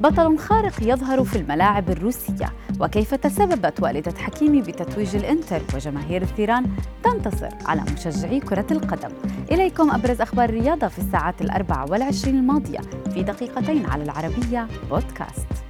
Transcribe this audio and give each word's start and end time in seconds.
بطل 0.00 0.38
خارق 0.38 0.72
يظهر 0.82 1.24
في 1.24 1.36
الملاعب 1.36 1.90
الروسية. 1.90 2.52
وكيف 2.80 3.14
تسببت 3.14 3.82
والدة 3.82 4.14
حكيمي 4.18 4.62
بتتويج 4.62 5.16
الإنتر 5.16 5.60
وجماهير 5.74 6.22
الثيران 6.22 6.66
تنتصر 7.02 7.48
على 7.66 7.82
مشجعي 7.82 8.40
كرة 8.40 8.66
القدم. 8.70 9.10
إليكم 9.50 9.90
أبرز 9.90 10.20
أخبار 10.20 10.48
الرياضة 10.48 10.88
في 10.88 10.98
الساعات 10.98 11.40
الأربع 11.40 11.84
والعشرين 11.84 12.38
الماضية 12.38 12.80
في 13.14 13.22
دقيقتين 13.22 13.86
على 13.86 14.02
العربية 14.02 14.68
بودكاست. 14.90 15.67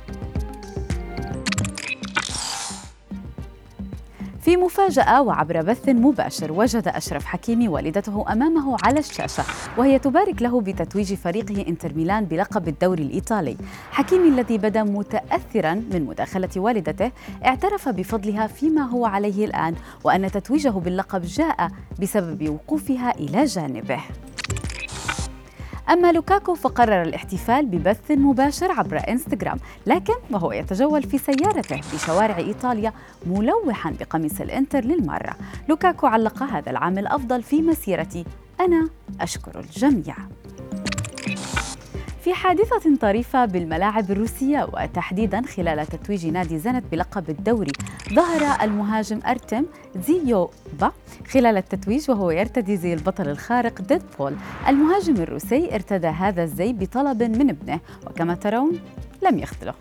في 4.49 4.57
مفاجأة 4.57 5.23
وعبر 5.23 5.63
بث 5.63 5.89
مباشر 5.89 6.53
وجد 6.53 6.89
أشرف 6.89 7.25
حكيمي 7.25 7.69
والدته 7.69 8.33
أمامه 8.33 8.77
على 8.85 8.99
الشاشة 8.99 9.45
وهي 9.77 9.99
تبارك 9.99 10.43
له 10.43 10.61
بتتويج 10.61 11.15
فريقه 11.15 11.69
إنتر 11.69 11.95
ميلان 11.95 12.25
بلقب 12.25 12.69
الدوري 12.69 13.03
الإيطالي. 13.03 13.57
حكيمي 13.91 14.29
الذي 14.29 14.59
بدا 14.59 14.83
متأثرا 14.83 15.75
من 15.75 16.07
مداخلة 16.07 16.49
والدته 16.57 17.11
اعترف 17.45 17.89
بفضلها 17.89 18.47
فيما 18.47 18.83
هو 18.83 19.07
عليه 19.07 19.45
الآن 19.45 19.75
وأن 20.05 20.31
تتويجه 20.31 20.71
باللقب 20.71 21.23
جاء 21.23 21.69
بسبب 22.03 22.49
وقوفها 22.49 23.15
إلى 23.15 23.45
جانبه. 23.45 24.01
أما 25.91 26.13
لوكاكو 26.13 26.55
فقرر 26.55 27.03
الاحتفال 27.03 27.67
ببث 27.67 28.11
مباشر 28.11 28.73
عبر 28.73 29.01
إنستغرام 29.09 29.59
لكن 29.87 30.15
وهو 30.31 30.53
يتجول 30.53 31.03
في 31.03 31.19
سيارته 31.19 31.81
بشوارع 31.95 32.37
إيطاليا 32.37 32.93
ملوحا 33.27 33.91
بقميص 34.01 34.41
الإنتر 34.41 34.85
للمرة. 34.85 35.37
لوكاكو 35.69 36.07
علق 36.07 36.43
هذا 36.43 36.71
العام 36.71 36.99
الأفضل 36.99 37.43
في 37.43 37.63
مسيرتي. 37.63 38.25
أنا 38.61 38.89
أشكر 39.21 39.61
الجميع. 39.61 40.17
في 42.29 42.35
حادثة 42.35 42.97
طريفة 43.01 43.45
بالملاعب 43.45 44.11
الروسية 44.11 44.69
وتحديدا 44.73 45.43
خلال 45.43 45.87
تتويج 45.87 46.27
نادي 46.27 46.59
زنت 46.59 46.85
بلقب 46.93 47.31
الدوري. 47.31 47.73
ظهر 48.13 48.65
المهاجم 48.65 49.21
أرتم 49.27 49.65
زيوبا 49.97 50.93
خلال 51.29 51.57
التتويج 51.57 52.11
وهو 52.11 52.31
يرتدي 52.31 52.77
زي 52.77 52.95
البطل 52.95 53.29
الخارق 53.29 53.83
ديدبول. 53.83 54.37
المهاجم 54.69 55.15
الروسي 55.15 55.75
ارتدى 55.75 56.07
هذا 56.07 56.43
الزي 56.43 56.73
بطلب 56.73 57.23
من 57.23 57.51
ابنه 57.51 57.81
وكما 58.07 58.35
ترون 58.35 58.81
لم 59.23 59.39
يخذله. 59.39 59.75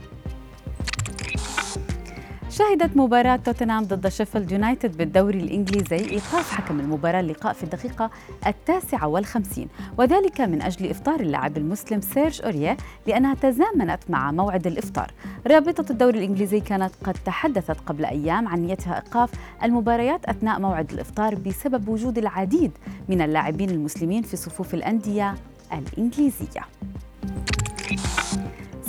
شهدت 2.57 2.97
مباراة 2.97 3.35
توتنهام 3.35 3.83
ضد 3.83 4.07
شيفيلد 4.07 4.51
يونايتد 4.51 4.97
بالدوري 4.97 5.39
الإنجليزي 5.39 6.09
إيقاف 6.09 6.51
حكم 6.51 6.79
المباراة 6.79 7.19
اللقاء 7.19 7.53
في 7.53 7.63
الدقيقة 7.63 8.09
التاسعة 8.47 9.07
والخمسين. 9.07 9.67
وذلك 9.97 10.41
من 10.41 10.61
أجل 10.61 10.89
إفطار 10.89 11.19
اللاعب 11.19 11.57
المسلم 11.57 12.01
سيرج 12.01 12.41
أوريه 12.41 12.77
لأنها 13.07 13.33
تزامنت 13.33 13.99
مع 14.09 14.31
موعد 14.31 14.67
الإفطار. 14.67 15.11
رابطة 15.47 15.91
الدوري 15.91 16.19
الإنجليزي 16.19 16.59
كانت 16.59 16.91
قد 17.03 17.17
تحدثت 17.25 17.79
قبل 17.85 18.05
أيام 18.05 18.47
عن 18.47 18.59
نيتها 18.61 18.95
إيقاف 18.95 19.31
المباريات 19.63 20.25
أثناء 20.25 20.59
موعد 20.59 20.91
الإفطار 20.91 21.35
بسبب 21.35 21.87
وجود 21.87 22.17
العديد 22.17 22.71
من 23.09 23.21
اللاعبين 23.21 23.69
المسلمين 23.69 24.23
في 24.23 24.37
صفوف 24.37 24.73
الأندية 24.73 25.35
الإنجليزية. 25.73 26.76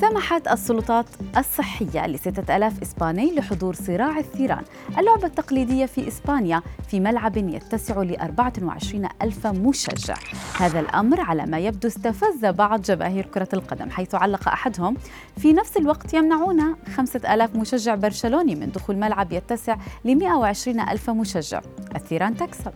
سمحت 0.01 0.49
السلطات 0.49 1.07
الصحية 1.37 2.07
لستة 2.07 2.57
ألاف 2.57 2.83
إسباني 2.83 3.35
لحضور 3.35 3.75
صراع 3.75 4.19
الثيران 4.19 4.63
اللعبة 4.99 5.27
التقليدية 5.27 5.87
في 5.87 6.09
إسبانيا 6.09 6.63
في 6.89 7.01
ملعب 7.01 7.37
يتسع 7.37 8.03
ل 8.03 8.17
24 8.17 9.09
ألف 9.23 9.47
مشجع. 9.47 10.15
هذا 10.59 10.81
الأمر 10.81 11.21
على 11.21 11.47
ما 11.47 11.59
يبدو 11.59 11.89
استفز 11.89 12.45
بعض 12.45 12.83
جماهير 12.83 13.27
كرة 13.27 13.49
القدم 13.53 13.91
حيث 13.91 14.15
علق 14.15 14.49
أحدهم. 14.49 14.97
في 15.39 15.53
نفس 15.53 15.77
الوقت 15.77 16.15
يمنعون 16.15 16.77
خمسة 16.97 17.35
ألاف 17.35 17.57
مشجع 17.57 17.95
برشلوني 17.95 18.55
من 18.55 18.71
دخول 18.71 18.97
ملعب 18.97 19.33
يتسع 19.33 19.77
ل 20.05 20.15
120 20.15 20.81
ألف 20.81 21.11
مشجع. 21.11 21.61
الثيران 21.97 22.37
تكسب. 22.37 22.73